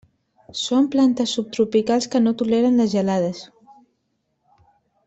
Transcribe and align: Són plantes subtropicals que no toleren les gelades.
Són 0.61 0.87
plantes 0.95 1.33
subtropicals 1.37 2.09
que 2.15 2.23
no 2.25 2.35
toleren 2.41 2.83
les 2.83 2.91
gelades. 2.95 3.45